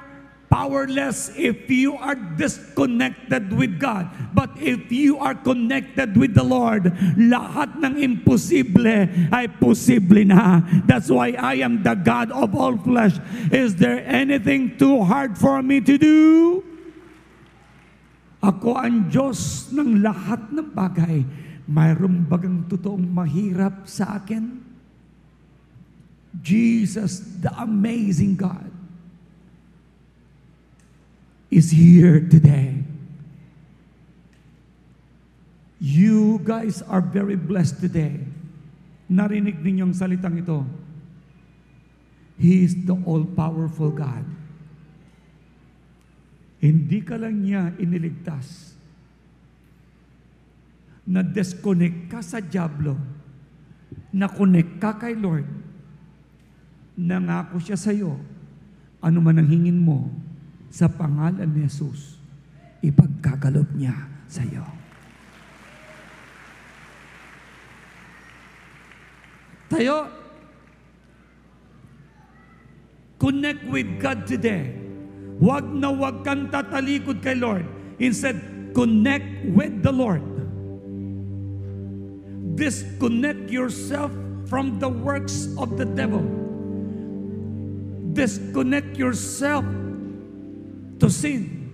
powerless 0.47 1.31
if 1.35 1.69
you 1.69 1.95
are 1.99 2.15
disconnected 2.15 3.51
with 3.51 3.79
God. 3.79 4.07
But 4.33 4.55
if 4.59 4.91
you 4.91 5.19
are 5.19 5.35
connected 5.35 6.15
with 6.15 6.33
the 6.33 6.43
Lord, 6.43 6.91
lahat 7.19 7.79
ng 7.83 7.99
imposible 7.99 9.07
ay 9.31 9.45
posible 9.59 10.23
na. 10.23 10.63
That's 10.87 11.11
why 11.11 11.35
I 11.35 11.63
am 11.63 11.83
the 11.83 11.95
God 11.95 12.31
of 12.31 12.55
all 12.55 12.79
flesh. 12.79 13.19
Is 13.51 13.75
there 13.75 14.03
anything 14.07 14.79
too 14.79 15.03
hard 15.03 15.35
for 15.35 15.59
me 15.59 15.83
to 15.83 15.95
do? 15.99 16.17
Ako 18.39 18.79
ang 18.79 19.11
Diyos 19.11 19.71
ng 19.75 19.99
lahat 19.99 20.47
ng 20.55 20.71
bagay. 20.71 21.17
Mayroon 21.67 22.23
bagang 22.23 22.63
totoong 22.71 23.03
mahirap 23.03 23.83
sa 23.83 24.23
akin? 24.23 24.63
Jesus, 26.39 27.19
the 27.43 27.51
amazing 27.59 28.39
God 28.39 28.76
is 31.47 31.71
here 31.71 32.19
today. 32.27 32.83
You 35.77 36.41
guys 36.43 36.81
are 36.83 37.01
very 37.01 37.37
blessed 37.37 37.79
today. 37.79 38.19
Narinig 39.07 39.63
ninyo 39.63 39.87
ang 39.87 39.95
salitang 39.95 40.35
ito. 40.35 40.65
He 42.37 42.65
is 42.67 42.75
the 42.85 42.93
all-powerful 42.93 43.93
God. 43.93 44.25
Hindi 46.57 46.99
ka 47.05 47.15
lang 47.15 47.45
niya 47.45 47.73
iniligtas. 47.77 48.75
Na-disconnect 51.07 52.11
ka 52.11 52.19
sa 52.19 52.43
Diablo. 52.43 52.97
Na-connect 54.11 54.81
ka 54.81 54.97
kay 54.97 55.15
Lord. 55.15 55.47
Nangako 56.97 57.61
siya 57.61 57.77
sa 57.77 57.93
iyo. 57.93 58.17
Ano 58.99 59.21
man 59.21 59.37
ang 59.37 59.47
hingin 59.47 59.77
mo, 59.77 60.09
sa 60.71 60.91
pangalan 60.91 61.47
ni 61.47 61.65
Jesus, 61.65 62.19
ipagkakalob 62.83 63.67
niya 63.75 63.95
sa 64.27 64.43
iyo. 64.43 64.63
Tayo, 69.67 70.07
connect 73.19 73.67
with 73.67 73.87
God 73.99 74.23
today. 74.23 74.71
Huwag 75.37 75.67
na 75.75 75.91
huwag 75.91 76.23
kang 76.23 76.47
tatalikod 76.47 77.19
kay 77.19 77.35
Lord. 77.35 77.67
Instead, 77.99 78.39
connect 78.71 79.27
with 79.53 79.83
the 79.83 79.91
Lord. 79.91 80.23
Disconnect 82.57 83.53
yourself 83.53 84.09
from 84.49 84.79
the 84.81 84.89
works 84.89 85.51
of 85.61 85.77
the 85.77 85.85
devil. 85.85 86.25
Disconnect 88.17 88.97
yourself 88.97 89.61
to 90.99 91.09
sin, 91.09 91.71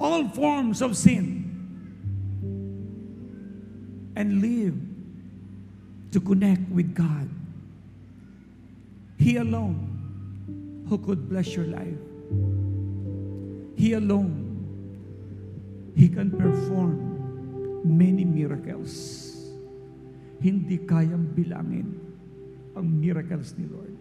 all 0.00 0.28
forms 0.28 0.82
of 0.82 0.96
sin, 0.96 1.44
and 4.16 4.40
live 4.40 4.74
to 6.12 6.20
connect 6.20 6.68
with 6.70 6.94
God. 6.94 7.28
He 9.18 9.36
alone 9.36 10.84
who 10.88 10.98
could 10.98 11.28
bless 11.28 11.54
your 11.54 11.66
life. 11.66 12.00
He 13.76 13.92
alone, 13.92 14.46
He 15.94 16.08
can 16.08 16.30
perform 16.30 17.16
many 17.84 18.24
miracles. 18.24 19.32
Hindi 20.40 20.78
kayang 20.84 21.32
bilangin 21.32 21.96
ang 22.76 22.86
miracles 22.88 23.56
ni 23.56 23.64
Lord. 23.68 23.96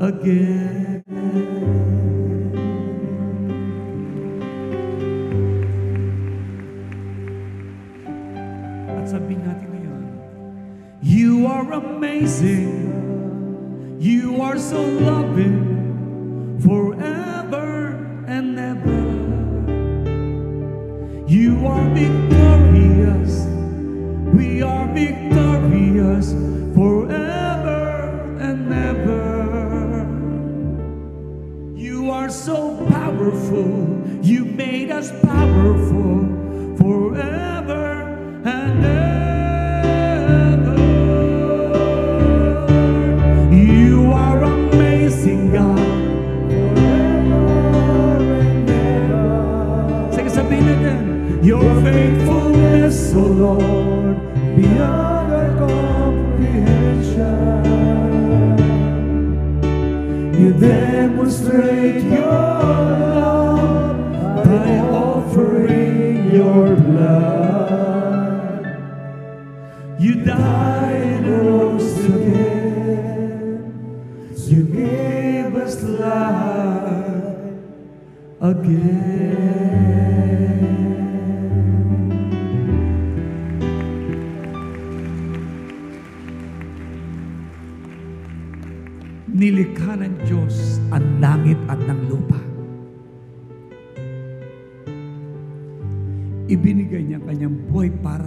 again. 0.00 0.57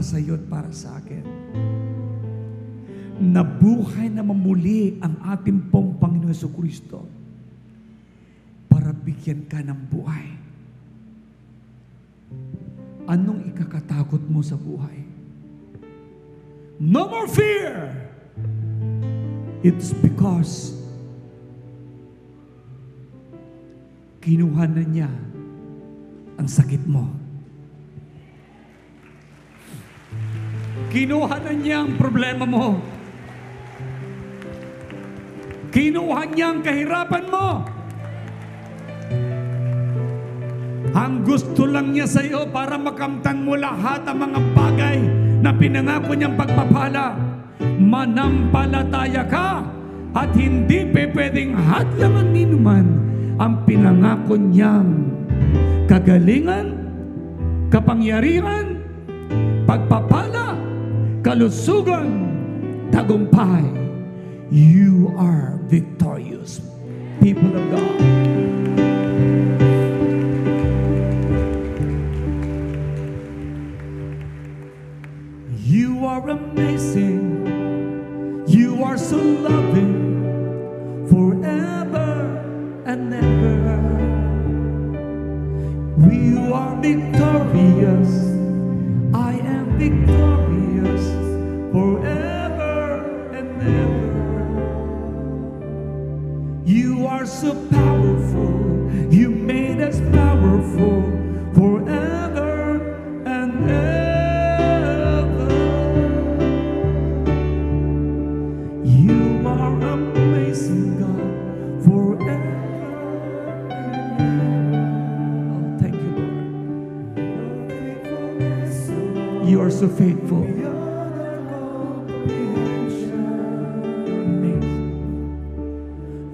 para 0.02 0.10
sa 0.10 0.18
iyo 0.18 0.34
at 0.34 0.46
para 0.50 0.74
sa 0.74 0.98
akin. 0.98 1.22
Nabuhay 3.22 4.10
na 4.10 4.26
mamuli 4.26 4.98
ang 4.98 5.14
ating 5.30 5.70
pong 5.70 5.94
Panginoon 6.02 6.34
sa 6.34 6.50
Kristo 6.50 7.06
para 8.66 8.90
bigyan 8.98 9.46
ka 9.46 9.62
ng 9.62 9.78
buhay. 9.94 10.26
Anong 13.06 13.46
ikakatakot 13.54 14.26
mo 14.26 14.42
sa 14.42 14.58
buhay? 14.58 15.06
No 16.82 17.06
more 17.06 17.30
fear! 17.30 17.94
It's 19.62 19.94
because 19.94 20.82
kinuha 24.26 24.66
na 24.66 24.82
niya 24.82 25.14
ang 26.42 26.50
sakit 26.50 26.90
mo 26.90 27.21
Kinuha 30.92 31.40
na 31.40 31.52
niya 31.56 31.88
ang 31.88 31.96
problema 31.96 32.44
mo. 32.44 32.76
Kinuha 35.72 36.22
niya 36.28 36.52
ang 36.52 36.60
kahirapan 36.60 37.26
mo. 37.32 37.48
Ang 40.92 41.24
gusto 41.24 41.64
lang 41.64 41.96
niya 41.96 42.04
sa 42.04 42.20
iyo 42.20 42.44
para 42.52 42.76
makamtan 42.76 43.48
mo 43.48 43.56
lahat 43.56 44.04
ang 44.04 44.20
mga 44.20 44.40
bagay 44.52 45.00
na 45.40 45.56
pinangako 45.56 46.12
niyang 46.12 46.36
pagpapala. 46.36 47.16
Manampalataya 47.80 49.24
ka 49.32 49.64
at 50.12 50.36
hindi 50.36 50.84
pe 50.92 51.08
pwedeng 51.16 51.56
hadlangan 51.56 52.36
ninuman 52.36 52.88
ang 53.40 53.64
pinangako 53.64 54.36
niyang 54.36 55.08
kagalingan, 55.88 56.76
kapangyarihan, 57.72 58.76
pagpapala, 59.64 60.41
kalusugan, 61.22 62.90
tagumpay. 62.92 63.64
You 64.52 65.16
are 65.18 65.60
victorious, 65.70 66.60
people 67.22 67.56
of 67.56 67.72
God. 67.72 67.91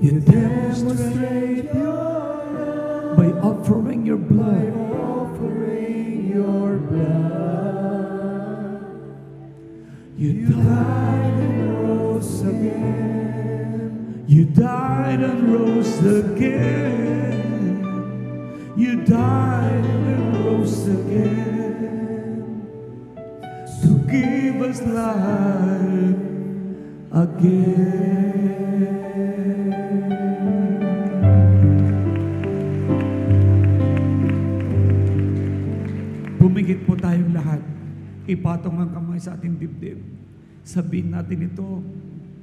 You 0.08 0.22
demonstrate 0.22 1.74
by 1.74 3.28
offering 3.44 4.06
your 4.06 4.16
blood. 4.16 4.72
offering 4.96 6.32
your 6.34 6.78
blood. 6.78 7.28
You 10.16 10.48
died 10.48 11.34
and 11.44 11.90
rose 11.90 12.42
again. 12.42 14.24
You 14.30 14.46
died 14.46 15.20
and 15.20 15.54
rose 15.54 16.00
again. 16.00 17.44
You 18.78 19.04
died 19.04 19.84
and 19.84 20.46
rose 20.46 20.88
again 20.88 22.66
to 23.82 23.90
give 24.10 24.62
us 24.62 24.82
life 24.84 26.16
again. 27.12 28.18
Ipatong 38.28 38.78
ang 38.84 38.92
kamay 38.92 39.18
sa 39.18 39.40
ating 39.40 39.56
dibdib. 39.56 40.04
Sabihin 40.68 41.16
natin 41.16 41.48
ito, 41.48 41.80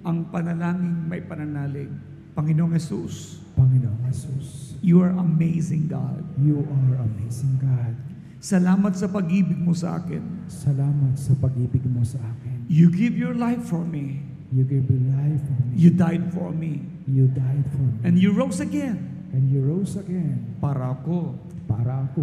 ang 0.00 0.24
panalangin 0.32 1.04
may 1.04 1.20
pananalig. 1.20 1.92
Panginoong 2.32 2.72
Yesus, 2.74 3.44
Panginoong 3.54 4.00
Jesus, 4.10 4.74
You 4.84 5.00
are 5.00 5.14
amazing 5.16 5.86
God. 5.88 6.24
you 6.40 6.64
are 6.64 7.04
amazing 7.04 7.56
God. 7.60 7.94
Salamat 8.40 8.92
sa 8.96 9.08
pag-ibig 9.08 9.56
mo 9.56 9.72
sa 9.72 9.96
akin. 9.96 10.48
Salamat 10.50 11.16
sa 11.16 11.32
pag-ibig 11.40 11.84
mo 11.88 12.04
sa 12.04 12.20
akin. 12.20 12.68
You 12.68 12.92
give 12.92 13.16
your 13.16 13.32
life 13.32 13.64
for 13.64 13.80
me. 13.80 14.20
You 14.52 14.68
gave 14.68 14.84
your 14.88 15.04
life 15.16 15.40
for 15.40 15.60
me. 15.64 15.72
You 15.72 15.90
died 15.92 16.24
for 16.32 16.48
me. 16.52 16.84
You 17.08 17.24
died 17.32 17.64
for 17.72 17.80
me. 17.80 17.96
And 18.04 18.20
you 18.20 18.36
rose 18.36 18.60
again 18.60 19.14
And 19.34 19.50
you 19.50 19.66
rose 19.66 19.98
again 19.98 20.54
para 20.62 20.94
ako 20.94 21.34
para 21.66 22.06
ako 22.06 22.22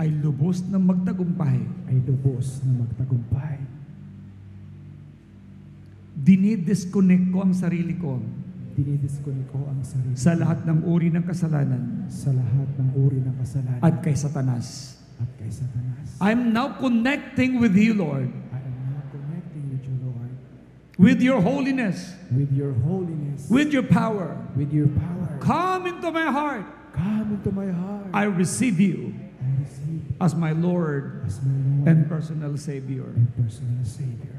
ay 0.00 0.08
lubos 0.24 0.64
na 0.72 0.80
magtagumpay. 0.80 1.60
ay 1.92 1.96
lubos 2.08 2.64
na 2.64 2.72
magtagumpay. 2.80 3.60
Dinidisconnect 6.20 7.32
ko 7.32 7.38
ang 7.44 7.52
sarili 7.52 7.96
ko 8.00 8.20
Dinidisconnect 8.80 9.50
ko 9.52 9.66
ang 9.68 9.84
sarili 9.84 10.16
sa 10.16 10.32
lahat 10.32 10.64
ng 10.64 10.88
uri 10.88 11.12
ng 11.12 11.24
kasalanan 11.26 12.08
sa 12.08 12.32
lahat 12.32 12.68
ng 12.80 12.88
uri 12.96 13.20
ng 13.20 13.34
kasalanan 13.36 13.80
at 13.84 14.00
kay 14.00 14.16
Satanas. 14.16 14.96
at 15.20 15.28
kay 15.36 15.52
Satanas. 15.52 16.16
I'm 16.16 16.56
now 16.56 16.80
connecting 16.80 17.60
with 17.60 17.76
you, 17.76 17.92
Lord, 17.92 18.32
I 18.52 18.60
am 18.64 18.76
now 18.88 19.04
connecting 19.12 19.64
with 19.68 19.84
you, 19.84 19.96
Lord, 20.00 20.32
with 20.96 21.20
your 21.20 21.44
holiness, 21.44 22.16
with 22.32 22.52
your 22.56 22.72
holiness, 22.72 23.44
with 23.52 23.68
your 23.68 23.84
power. 23.84 24.32
with 24.56 24.72
your 24.72 24.88
power. 24.96 25.28
Come 25.44 25.88
into 25.88 26.08
my 26.08 26.28
heart. 26.32 26.64
Come 26.96 27.36
into 27.36 27.50
my 27.52 27.68
heart. 27.68 28.08
I 28.12 28.24
receive 28.28 28.80
you 28.80 29.12
as 30.20 30.36
my 30.36 30.52
Lord 30.52 31.24
as 31.24 31.40
my 31.40 31.50
Lord 31.50 31.84
and 31.88 31.98
personal 32.06 32.54
Savior. 32.56 33.08
and 33.16 33.28
personal 33.34 33.80
Savior. 33.82 34.36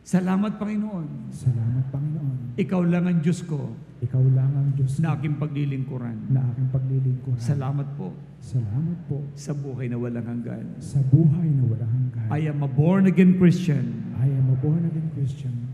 Salamat, 0.00 0.56
Panginoon. 0.58 1.30
Salamat, 1.30 1.84
Panginoon. 1.92 2.56
Ikaw 2.58 2.80
lang 2.82 3.04
ang 3.06 3.20
Diyos 3.22 3.44
ko 3.46 3.76
Ikaw 4.00 4.24
lang 4.32 4.48
ang 4.56 4.72
Diyos 4.74 4.96
na 4.98 5.12
aking 5.14 5.36
paglilingkuran. 5.36 6.32
na 6.32 6.40
aking 6.50 6.72
paglilingkuran. 6.72 7.36
Salamat 7.38 7.84
po 7.94 8.16
Salamat 8.40 8.96
po 9.04 9.20
sa 9.36 9.52
buhay 9.52 9.92
na 9.92 10.00
walang 10.00 10.24
hanggan. 10.24 10.80
sa 10.80 10.98
buhay 11.04 11.52
na 11.52 11.62
walang 11.68 11.92
hanggan. 11.92 12.28
I 12.32 12.48
am 12.48 12.64
a 12.64 12.70
born-again 12.72 13.36
Christian, 13.36 14.16
I 14.16 14.24
am 14.26 14.48
a 14.48 14.56
born-again 14.56 15.12
Christian, 15.12 15.68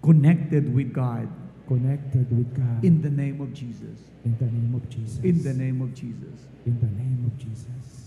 connected 0.00 0.70
with 0.70 0.94
God 0.94 1.26
connected 1.66 2.30
with 2.30 2.46
God 2.54 2.78
in 2.86 3.02
the 3.02 3.10
name 3.10 3.42
of 3.42 3.50
Jesus. 3.50 3.98
in 4.22 4.38
the 4.38 4.46
name 4.46 4.70
of 4.78 4.86
Jesus. 4.86 5.18
In 5.26 5.42
the 5.42 5.50
name 5.52 5.82
of 5.82 5.90
Jesus. 5.98 6.46
In 6.62 6.78
the 6.78 6.86
name 6.94 7.26
of 7.26 7.34
Jesus. 7.34 8.05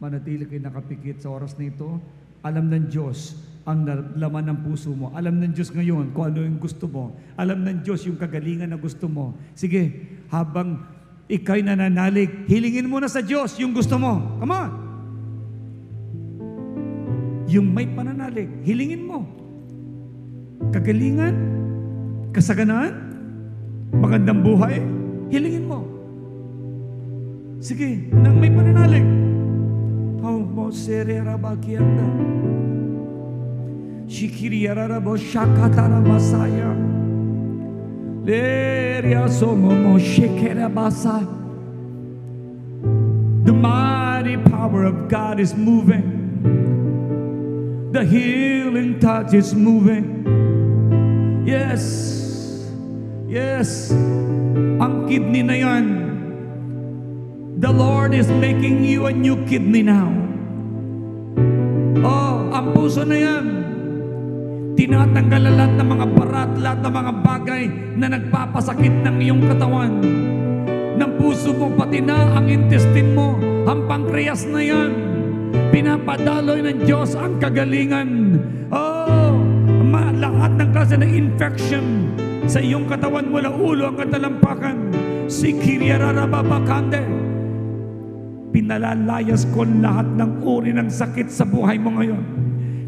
Manatili 0.00 0.48
kayo 0.48 0.64
nakapikit 0.64 1.20
sa 1.20 1.28
oras 1.28 1.52
na 1.60 1.68
ito. 1.68 2.00
Alam 2.40 2.72
ng 2.72 2.88
Diyos 2.88 3.36
ang 3.68 3.84
laman 4.16 4.48
ng 4.48 4.58
puso 4.64 4.96
mo. 4.96 5.12
Alam 5.12 5.36
ng 5.44 5.52
Diyos 5.52 5.68
ngayon 5.70 6.16
kung 6.16 6.32
ano 6.32 6.40
yung 6.40 6.56
gusto 6.56 6.88
mo. 6.88 7.12
Alam 7.36 7.60
ng 7.68 7.84
Diyos 7.84 8.08
yung 8.08 8.16
kagalingan 8.16 8.72
na 8.72 8.80
gusto 8.80 9.06
mo. 9.06 9.36
Sige, 9.52 9.92
habang 10.32 10.80
ikay 11.28 11.60
nananalig, 11.60 12.48
hilingin 12.48 12.88
mo 12.88 12.98
na 12.98 13.06
sa 13.06 13.20
Diyos 13.20 13.54
yung 13.60 13.76
gusto 13.76 14.00
mo. 14.00 14.40
Come 14.40 14.54
on! 14.56 14.70
Yung 17.50 17.68
may 17.70 17.86
pananalig, 17.86 18.48
hilingin 18.64 19.04
mo. 19.04 19.26
Kagalingan, 20.70 21.34
kasaganaan, 22.32 22.94
magandang 23.92 24.40
buhay, 24.40 24.80
hilingin 25.28 25.66
mo. 25.66 25.82
Sige, 27.60 28.08
nang 28.14 28.38
may 28.40 28.48
pananalig. 28.48 29.29
The 43.44 43.52
mighty 43.52 44.36
power 44.36 44.84
of 44.84 45.08
God 45.08 45.40
is 45.40 45.54
moving. 45.56 46.04
The 47.92 48.04
healing 48.04 49.00
touch 49.00 49.32
is 49.32 49.54
moving. 49.54 50.20
Yes. 51.48 52.68
Yes. 53.26 53.90
Ang 54.80 55.08
kidney 55.08 55.42
na. 55.42 55.59
The 57.60 57.68
Lord 57.68 58.16
is 58.16 58.24
making 58.32 58.88
you 58.88 59.04
a 59.04 59.12
new 59.12 59.36
kidney 59.44 59.84
now. 59.84 60.08
Oh, 62.00 62.48
ang 62.56 62.72
puso 62.72 63.04
na 63.04 63.12
yan. 63.12 63.44
Tinatanggal 64.80 65.42
ang 65.44 65.56
lahat 65.60 65.74
ng 65.76 65.88
mga 65.92 66.06
barat, 66.16 66.50
lahat 66.56 66.80
ng 66.80 66.94
mga 66.96 67.12
bagay 67.20 67.62
na 68.00 68.06
nagpapasakit 68.16 69.04
ng 69.04 69.16
iyong 69.20 69.44
katawan. 69.44 69.92
Ng 70.96 71.10
puso 71.20 71.52
mo, 71.52 71.68
pati 71.76 72.00
na 72.00 72.32
ang 72.32 72.48
intestine 72.48 73.12
mo, 73.12 73.36
ang 73.68 73.84
pancreas 73.84 74.48
na 74.48 74.64
yan. 74.64 74.90
Pinapadaloy 75.68 76.64
ng 76.64 76.88
Diyos 76.88 77.12
ang 77.12 77.36
kagalingan. 77.36 78.40
Oh, 78.72 79.36
ma, 79.84 80.08
lahat 80.16 80.56
ng 80.56 80.68
klase 80.72 80.96
ng 80.96 81.12
infection 81.12 82.08
sa 82.48 82.56
iyong 82.56 82.88
katawan 82.88 83.28
mula 83.28 83.52
ulo 83.52 83.92
ang 83.92 84.00
katalampakan. 84.00 84.96
Si 85.28 85.52
Kiriarababakande. 85.60 87.19
Pinalalayas 88.60 89.48
ko 89.56 89.64
lahat 89.64 90.04
ng 90.20 90.44
uri 90.44 90.76
ng 90.76 90.92
sakit 90.92 91.32
sa 91.32 91.48
buhay 91.48 91.80
mo 91.80 91.96
ngayon. 91.96 92.20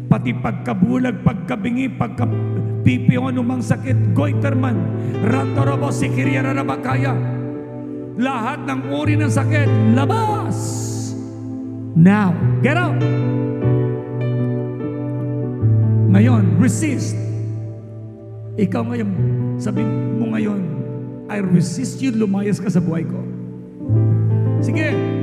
Pati 0.05 0.29
pagkabulag, 0.29 1.25
pagkabingi, 1.25 1.89
pagkapipiyo, 1.97 3.33
anumang 3.33 3.65
sakit, 3.65 4.13
goiterman, 4.13 4.77
rantorobo, 5.25 5.89
sikiriyarabakaya. 5.89 7.17
Lahat 8.21 8.61
ng 8.69 8.93
uri 8.93 9.17
ng 9.17 9.33
sakit, 9.33 9.97
labas! 9.97 10.53
Now, 11.97 12.37
get 12.61 12.77
out! 12.77 13.01
Ngayon, 16.13 16.61
resist. 16.61 17.17
Ikaw 18.61 18.93
ngayon, 18.93 19.09
sabi 19.57 19.81
mo 20.21 20.37
ngayon, 20.37 20.61
I 21.33 21.41
resist 21.41 21.97
you, 21.97 22.13
lumayas 22.13 22.61
ka 22.61 22.69
sa 22.69 22.77
buhay 22.77 23.09
ko. 23.09 23.17
Sige. 24.61 25.22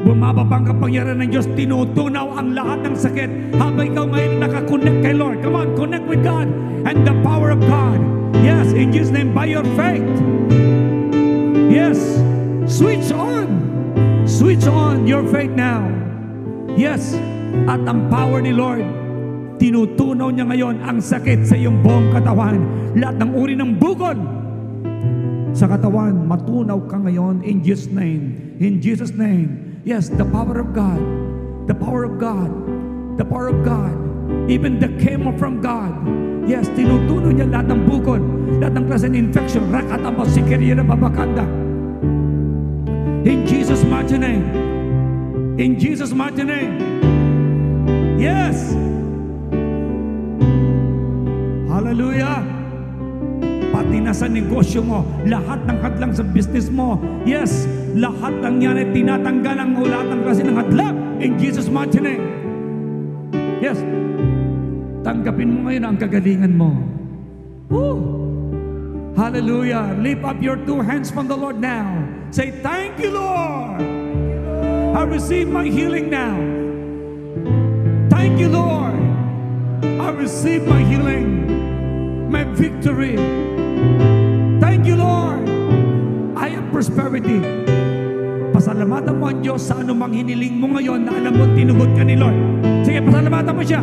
God 0.00 0.16
Bumababa 0.16 0.56
ang 0.56 0.64
kapangyarihan 0.64 1.20
ng 1.20 1.28
Diyos, 1.28 1.46
tinutunaw 1.52 2.40
ang 2.40 2.56
lahat 2.56 2.88
ng 2.88 2.96
sakit 2.96 3.30
habang 3.60 3.84
ikaw 3.84 4.04
ngayon 4.08 4.40
nakakonect 4.40 4.98
kay 5.04 5.12
Lord. 5.12 5.44
Come 5.44 5.56
on, 5.60 5.68
connect 5.76 6.06
with 6.08 6.24
God 6.24 6.48
and 6.88 7.04
the 7.04 7.12
power 7.20 7.52
of 7.52 7.60
God. 7.68 8.00
Yes, 8.40 8.72
in 8.72 8.88
Jesus' 8.88 9.12
name, 9.12 9.36
by 9.36 9.52
your 9.52 9.64
faith. 9.76 10.08
Yes, 11.68 12.00
switch 12.64 13.12
on. 13.12 13.60
Switch 14.24 14.64
on 14.64 15.04
your 15.04 15.20
faith 15.28 15.52
now. 15.52 15.84
Yes, 16.80 17.12
at 17.68 17.84
ang 17.84 18.08
power 18.08 18.40
ni 18.40 18.56
Lord, 18.56 18.86
tinutunaw 19.60 20.32
niya 20.32 20.48
ngayon 20.48 20.80
ang 20.80 21.04
sakit 21.04 21.44
sa 21.44 21.60
iyong 21.60 21.84
buong 21.84 22.08
katawan. 22.16 22.56
Lahat 22.96 23.20
ng 23.20 23.30
uri 23.36 23.52
ng 23.52 23.76
bukol 23.76 24.16
sa 25.52 25.68
katawan, 25.68 26.24
matunaw 26.24 26.80
ka 26.88 26.96
ngayon 26.96 27.44
in 27.44 27.60
Jesus' 27.60 27.92
name. 27.92 28.56
In 28.64 28.80
Jesus' 28.80 29.12
name. 29.12 29.59
Yes, 29.84 30.12
the 30.12 30.24
power 30.28 30.60
of 30.60 30.74
God. 30.76 31.00
The 31.66 31.74
power 31.74 32.04
of 32.04 32.20
God. 32.20 32.52
The 33.16 33.24
power 33.24 33.48
of 33.48 33.64
God. 33.64 33.96
Even 34.50 34.78
the 34.78 34.88
chemo 35.00 35.32
from 35.38 35.64
God. 35.64 35.96
Yes, 36.44 36.68
tinutunaw 36.76 37.32
niya 37.32 37.48
lahat 37.48 37.72
ng 37.72 37.80
bukol, 37.88 38.20
lahat 38.60 38.76
ng 38.76 38.84
klase 38.84 39.06
ng 39.08 39.16
infection, 39.16 39.72
rakatamo, 39.72 40.26
sikeriya, 40.28 40.84
babakanda. 40.84 41.48
In 43.24 43.48
Jesus' 43.48 43.80
mighty 43.88 44.20
name. 44.20 44.44
In 45.56 45.80
Jesus' 45.80 46.12
mighty 46.12 46.44
name. 46.44 46.76
Yes. 48.20 48.76
Hallelujah. 51.72 52.59
Pati 53.80 53.96
na 53.96 54.12
sa 54.12 54.28
negosyo 54.28 54.84
mo, 54.84 55.08
lahat 55.24 55.64
ng 55.64 55.80
hadlang 55.80 56.12
sa 56.12 56.20
business 56.20 56.68
mo, 56.68 57.00
yes, 57.24 57.64
lahat 57.96 58.36
ng 58.44 58.60
yan 58.60 58.76
ay 58.76 58.92
tinatanggal 58.92 59.56
ang 59.56 59.72
lahat 59.72 60.06
ng 60.12 60.20
klase 60.20 60.44
ng 60.44 60.52
hadlang 60.52 60.96
in 61.16 61.40
Jesus' 61.40 61.72
mighty 61.72 61.96
name. 61.96 62.20
Yes. 63.56 63.80
Tanggapin 65.00 65.48
mo 65.48 65.58
ngayon 65.64 65.84
ang 65.88 65.96
kagalingan 65.96 66.52
mo. 66.60 66.76
Woo! 67.72 67.96
Hallelujah. 69.16 69.96
Lift 69.96 70.28
up 70.28 70.36
your 70.44 70.60
two 70.68 70.84
hands 70.84 71.08
from 71.08 71.24
the 71.24 71.36
Lord 71.40 71.56
now. 71.56 71.88
Say, 72.36 72.52
Thank 72.60 73.00
you, 73.00 73.16
Lord. 73.16 73.80
I 74.92 75.08
receive 75.08 75.48
my 75.48 75.64
healing 75.64 76.12
now. 76.12 76.36
Thank 78.12 78.44
you, 78.44 78.52
Lord. 78.52 79.00
I 80.04 80.12
receive 80.12 80.68
my 80.68 80.84
healing, 80.84 82.28
my 82.28 82.44
victory. 82.44 83.16
Thank 84.60 84.86
you, 84.86 84.96
Lord. 84.96 85.44
I 86.36 86.52
have 86.54 86.66
prosperity. 86.72 87.40
Pasalamatan 88.50 89.16
mo 89.16 89.32
ang 89.32 89.40
Diyos 89.40 89.64
sa 89.64 89.80
anumang 89.80 90.12
hiniling 90.12 90.56
mo 90.60 90.76
ngayon 90.76 91.00
na 91.06 91.16
alam 91.16 91.32
mo 91.32 91.44
tinugot 91.56 91.90
ka 91.96 92.04
ni 92.04 92.16
Lord. 92.18 92.36
Sige, 92.84 93.00
pasalamatan 93.00 93.52
mo 93.56 93.62
siya. 93.64 93.80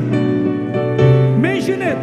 Mention 1.38 1.82
it. 1.82 1.98